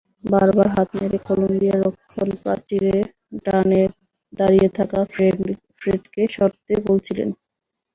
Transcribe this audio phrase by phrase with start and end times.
[0.23, 3.03] বারবার হাত নেড়ে কলম্বিয়ার রক্ষণপ্রাচীরের
[3.43, 3.81] ডানে
[4.33, 7.29] দাঁড়িয়ে থাকা ফ্রেডকে সরতে বলছিলেন।